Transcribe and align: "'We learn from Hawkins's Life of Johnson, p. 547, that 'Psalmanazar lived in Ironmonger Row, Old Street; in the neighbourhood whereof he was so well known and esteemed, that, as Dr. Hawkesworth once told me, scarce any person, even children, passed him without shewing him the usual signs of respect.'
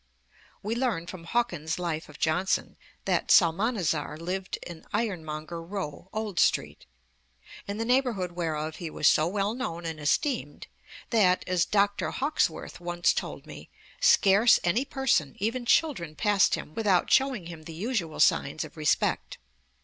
"'We 0.63 0.73
learn 0.73 1.05
from 1.05 1.25
Hawkins's 1.25 1.77
Life 1.77 2.09
of 2.09 2.17
Johnson, 2.17 2.75
p. 3.05 3.11
547, 3.11 3.13
that 3.13 3.29
'Psalmanazar 3.31 4.17
lived 4.17 4.57
in 4.63 4.83
Ironmonger 4.91 5.61
Row, 5.61 6.09
Old 6.11 6.39
Street; 6.39 6.87
in 7.67 7.77
the 7.77 7.85
neighbourhood 7.85 8.31
whereof 8.31 8.77
he 8.77 8.89
was 8.89 9.07
so 9.07 9.27
well 9.27 9.53
known 9.53 9.85
and 9.85 9.99
esteemed, 9.99 10.65
that, 11.11 11.43
as 11.45 11.65
Dr. 11.65 12.09
Hawkesworth 12.09 12.79
once 12.79 13.13
told 13.13 13.45
me, 13.45 13.69
scarce 13.99 14.59
any 14.63 14.85
person, 14.85 15.35
even 15.37 15.67
children, 15.67 16.15
passed 16.15 16.55
him 16.55 16.73
without 16.73 17.11
shewing 17.11 17.45
him 17.45 17.65
the 17.65 17.75
usual 17.75 18.19
signs 18.19 18.63
of 18.63 18.77
respect.' 18.77 19.37